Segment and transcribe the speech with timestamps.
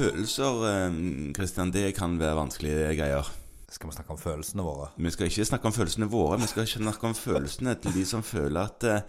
[0.00, 0.92] Følelser,
[1.36, 3.26] Kristian, det kan være vanskelige greier.
[3.70, 4.86] Skal vi snakke om følelsene våre?
[4.96, 8.04] Vi skal ikke snakke om følelsene våre, vi skal ikke snakke om følelsene til de
[8.08, 9.04] som føler at eh,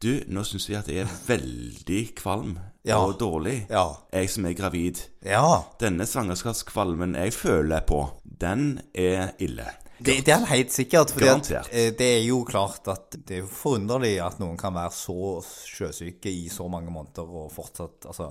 [0.00, 2.54] Du, nå syns vi at jeg er veldig kvalm
[2.88, 2.96] Ja.
[3.04, 3.66] og dårlig.
[3.68, 3.82] Ja.
[4.14, 5.02] Jeg som er gravid.
[5.26, 5.42] Ja.
[5.82, 9.66] Denne svangerskapskvalmen jeg føler på, den er ille.
[10.00, 11.10] Det, det er helt sikkert.
[11.12, 14.94] fordi at, eh, det er jo klart at det er forunderlig at noen kan være
[14.96, 18.30] så sjøsyke i så mange måneder og fortsatt altså,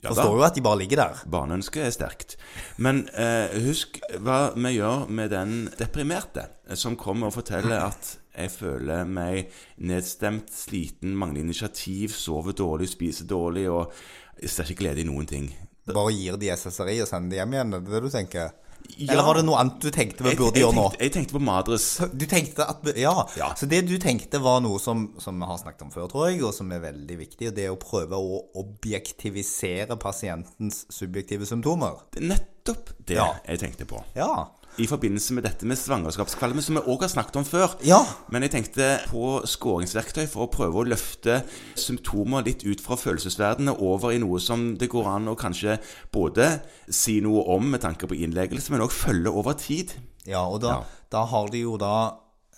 [0.00, 1.20] Forstår jo at de bare ligger der.
[1.28, 2.36] Barneønsket er sterkt.
[2.80, 8.14] Men eh, husk hva vi gjør med den deprimerte eh, som kommer og forteller at
[8.30, 9.50] jeg føler meg
[9.84, 13.92] nedstemt, sliten, mangler initiativ, sover dårlig, spiser dårlig og
[14.40, 15.50] ser ikke glede i noen ting.
[15.90, 18.54] Bare gir de SSRI og sender de hjem igjen, er det det du tenker?
[19.00, 19.12] Ja.
[19.14, 20.86] Eller var det noe annet du tenkte vi burde gjøre nå?
[21.00, 21.86] jeg tenkte på Madres.
[22.12, 23.14] Du tenkte at Ja.
[23.36, 23.52] Ja.
[23.56, 26.42] Så det du tenkte var noe som, som vi har snakket om før, tror jeg,
[26.44, 32.00] og som er veldig viktig, og det er å prøve å objektivisere pasientens subjektive symptomer.
[32.12, 33.28] Det er nettopp det Ja.
[33.46, 34.02] jeg tenkte på.
[34.14, 34.48] Ja.
[34.80, 37.74] I forbindelse med dette med svangerskapskvalme, som vi òg har snakket om før.
[37.84, 37.98] Ja.
[38.32, 41.42] Men jeg tenkte på skåringsverktøy for å prøve å løfte
[41.78, 45.76] symptomer litt ut fra følelsesverdenen over i noe som det går an å kanskje
[46.14, 46.48] både
[46.88, 49.92] si noe om med tanke på innleggelse, men òg følge over tid.
[50.28, 50.84] Ja, og da, Ja.
[51.10, 51.92] da har de jo da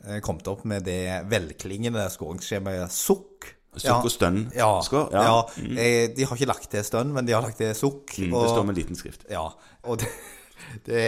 [0.06, 3.52] eh, kommet opp med det velklingende skåringsskjemaet sukk.
[3.72, 4.50] Sukk og stønn.
[4.52, 5.22] Ja, Skår, ja.
[5.24, 5.36] ja.
[5.80, 8.10] Eh, De har ikke lagt til stønn, men de har lagt til sukk.
[8.18, 9.24] Mm, det står med liten skrift.
[9.32, 9.46] Ja,
[9.88, 10.10] og det,
[10.86, 11.04] det,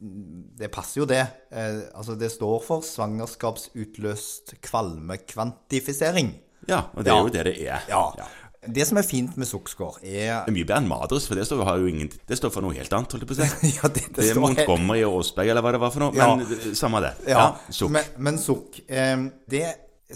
[0.00, 1.22] det passer jo det.
[1.50, 6.34] Eh, altså, det står for svangerskapsutløst kvalmekvantifisering.
[6.68, 7.84] Ja, og det er jo det det er.
[7.88, 8.28] Ja.
[8.68, 11.46] Det som er fint med sukkskår, er Det er mye bedre enn Madres, for det
[11.46, 13.70] står, har jo ingen, det står for noe helt annet, holdt jeg på å si.
[13.78, 16.12] Ja, det, det Det er Montgomery og Aasberg, eller hva det var for noe.
[16.16, 16.74] Men ja.
[16.76, 17.12] samme det.
[17.30, 17.94] Ja, sukk.
[17.94, 19.14] Men, men sukk eh,
[19.48, 19.64] Det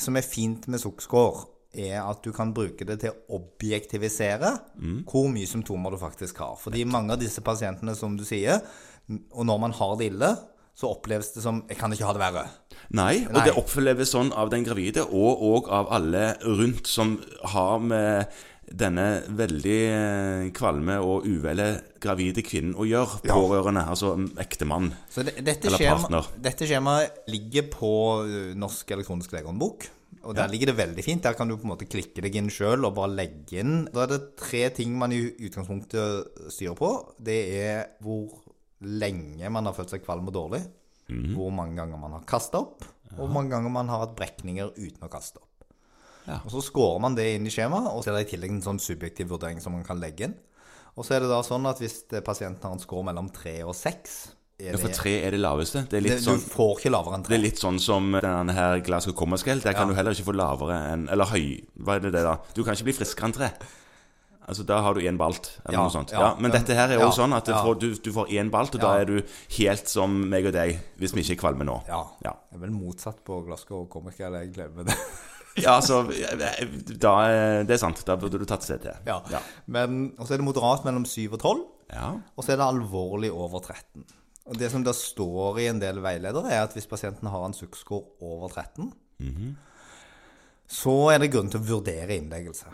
[0.02, 5.04] som er fint med sukkskår, er at du kan bruke det til å objektivisere Mm.
[5.08, 6.56] hvor mye symptomer du faktisk har.
[6.60, 8.60] Fordi mange av disse pasientene, som du sier,
[9.10, 10.30] og når man har det ille,
[10.74, 12.48] så oppleves det som 'jeg kan ikke ha det verre'.
[12.90, 13.44] Nei, og Nei.
[13.44, 18.26] det oppleves sånn av den gravide, og, òg av alle rundt som har med
[18.72, 23.20] denne veldig eh, kvalme og uvelle gravide kvinnen å gjøre.
[23.28, 23.36] Ja.
[23.36, 24.94] Pårørende, altså ektemann.
[25.10, 26.30] Så det, Eller skjema, partner.
[26.40, 27.92] dette skjemaet ligger på
[28.24, 29.90] uh, Norsk elektronisk legehåndbok.
[30.22, 31.24] Og der ligger det veldig fint.
[31.24, 33.86] Der kan du på en måte klikke deg inn sjøl og bare legge inn.
[33.90, 36.92] Da er det tre ting man i utgangspunktet styrer på.
[37.18, 38.41] Det er hvor
[38.82, 40.62] lenge man har følt seg kvalm og dårlig.
[41.08, 41.34] Mhm.
[41.36, 42.84] Hvor mange ganger man har kasta opp.
[43.12, 45.48] Og hvor mange ganger man har hatt brekninger uten å kaste opp.
[46.26, 46.38] Ja.
[46.46, 48.62] Og så scorer man det inn i skjemaet, og så er det i tillegg en
[48.62, 50.34] sånn subjektiv vurdering som man kan legge inn.
[50.96, 53.74] Og så er det da sånn at hvis pasienten har en score mellom tre og
[53.74, 55.80] seks Ja, for tre er det laveste.
[55.90, 57.32] Det er det, litt sånn Du får ikke lavere enn tre.
[57.34, 59.60] det er litt sånn som denne her Glasgow Coma Scale.
[59.64, 59.94] Der kan Ja.
[59.94, 62.36] du heller ikke få lavere enn Eller høy Hva er det det da?
[62.54, 63.50] Du kan ikke bli friskere enn tre.
[64.48, 66.10] Altså Da har du én balt, eller Ja, noe sånt.
[66.12, 68.80] ja, Ja, men dette her er ja, sånn at du du, får én balt, og
[68.80, 69.22] da er du
[69.58, 71.76] helt som meg og deg, hvis vi ikke er kvalme nå.
[71.88, 72.02] Ja.
[72.24, 72.32] Ja.
[72.50, 74.96] Det er vel motsatt på Glasgow Comic, eller jeg glemmer det.
[75.60, 77.98] Ja, altså da, er- Det er sant.
[78.08, 78.94] Da burde du tatt seg til.
[79.06, 79.20] ja.
[79.30, 79.40] Ja.
[79.66, 81.60] Men, og så er det moderat mellom 7 og 12,
[81.92, 82.06] ja.
[82.36, 84.02] og så er det alvorlig over 13.
[84.48, 87.52] Og det som da står i en del veiledere, er at hvis pasienten har en
[87.52, 88.88] sukkskår over 13,
[90.72, 92.72] så er det grunn til å vurdere innleggelse.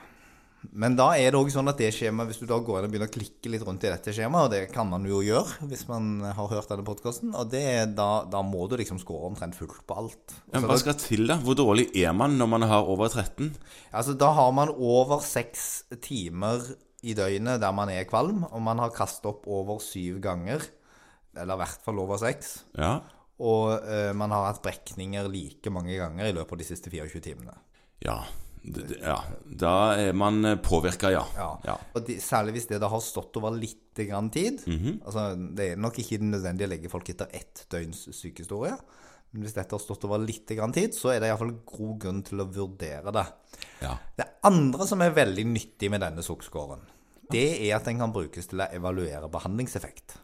[0.74, 2.92] Men da er det òg sånn at det skjemaet, hvis du da går inn og
[2.92, 5.84] begynner å klikke litt rundt i dette skjemaet, og det kan man jo gjøre hvis
[5.86, 9.54] man har hørt denne podkasten, og det er da, da må du liksom score omtrent
[9.58, 10.34] fullt på alt.
[10.50, 11.36] Men hva skal til, da?
[11.44, 13.52] Hvor dårlig er man når man har over 13?
[13.92, 16.66] Altså, da har man over seks timer
[17.06, 20.66] i døgnet der man er kvalm, og man har kastet opp over syv ganger,
[21.38, 22.96] eller i hvert fall over seks, Ja.
[23.38, 27.22] og uh, man har hatt brekninger like mange ganger i løpet av de siste 24
[27.30, 27.54] timene.
[28.02, 28.18] Ja.
[29.00, 29.16] Ja.
[29.44, 31.24] Da er man påvirka, ja.
[31.36, 31.48] Ja.
[31.64, 31.76] ja.
[31.94, 34.62] Og de, særlig hvis det da har stått over litt grann tid.
[35.04, 38.76] Altså, det er nok ikke nødvendig å legge folk etter ett døgns sykehistorie.
[39.30, 42.22] Men hvis dette har stått over litt grann tid, så er det iallfall god grunn
[42.24, 43.26] til å vurdere det.
[43.84, 43.96] ja.
[44.16, 46.86] Det andre som er veldig nyttig med denne sukkskåren,
[47.28, 50.16] det er at den kan brukes til å evaluere behandlingseffekt.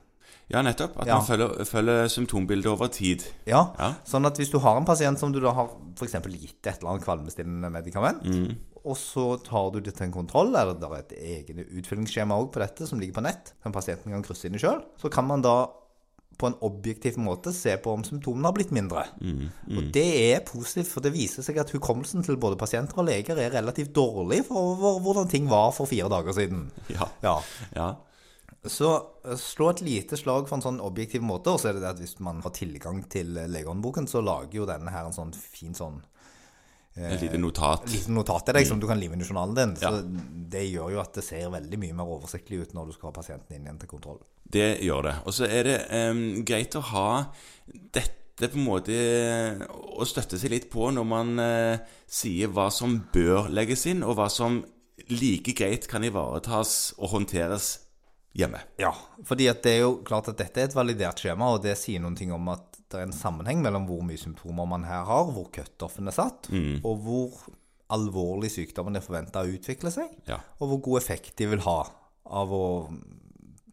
[0.52, 0.98] Ja, nettopp.
[1.00, 1.16] At Ja.
[1.18, 3.24] man følger, følger symptombildet over tid.
[3.46, 3.94] Ja, Ja.
[4.04, 6.12] sånn at hvis du har en pasient som du da har f.eks.
[6.12, 8.56] gitt et eller annet kvalmestillende medikament, Mm.
[8.84, 12.60] og så tar du det til en kontroll, eller det er et eget utfyllingsskjema på
[12.60, 15.40] dette som ligger på nett, som pasienten kan krysse inn i sjøl, så kan man
[15.40, 15.66] da
[16.36, 19.04] på en objektiv måte se på om symptomene har blitt mindre.
[19.22, 23.06] Mm, Og det er positivt, for det viser seg at hukommelsen til både pasienter og
[23.06, 26.70] leger er relativt dårlig for hvordan ting var for fire dager siden.
[26.90, 27.08] Ja.
[27.74, 27.94] Ja.
[28.64, 28.70] Ja.
[28.70, 28.90] Så
[29.24, 31.92] eh, slå et lite slag for en sånn objektiv måte, og så er det det
[31.92, 35.34] at hvis man har tilgang til eh, legehåndboken, så lager jo denne her en sånn
[35.36, 36.00] fin sånn
[36.94, 37.88] Et lite notat.
[37.90, 39.72] liten notat til deg som du kan live inn i journalen din.
[39.80, 39.90] Så
[40.54, 43.16] det gjør jo at det ser veldig mye mer oversiktlig ut når du skal ha
[43.16, 44.20] pasienten inn igjen til kontroll.
[44.46, 45.14] Det gjør det.
[45.26, 47.08] Og så er det um, greit å ha
[47.66, 48.94] dette på en måte
[49.98, 54.14] å støtte seg litt på når man eh, sier hva som bør legges inn, og
[54.18, 54.62] hva som
[55.10, 57.72] like greit kan ivaretas og håndteres
[58.34, 58.60] hjemme.
[58.82, 58.92] Ja,
[59.26, 62.16] fordi det er jo klart at dette er et validert skjema, og det sier noen
[62.18, 65.48] ting om at det er en sammenheng mellom hvor mye symptomer man her har, hvor
[65.54, 66.50] cutoffen er satt,
[66.84, 67.44] og hvor
[67.94, 70.40] alvorlig sykdommen er forventa å utvikle seg, Ja.
[70.60, 71.78] og hvor god effekt de vil ha
[72.26, 72.64] av å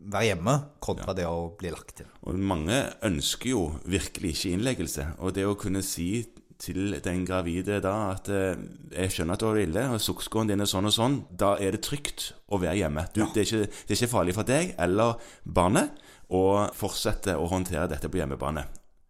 [0.01, 2.07] være hjemme kontra det å bli lagt til.
[2.25, 5.05] Og mange ønsker jo virkelig ikke innleggelse.
[5.21, 6.25] Og det å kunne si
[6.61, 8.59] til den gravide da at eh,
[8.91, 11.71] 'Jeg skjønner at du det ille, og sukkerskåren din er sånn og sånn', da er
[11.71, 13.07] det trygt å være hjemme.
[13.15, 15.97] Du, det, er ikke, det er ikke farlig for deg eller barnet
[16.29, 18.65] å fortsette å håndtere dette på hjemmebane.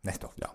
[0.07, 0.39] Nettopp.
[0.42, 0.50] Ja.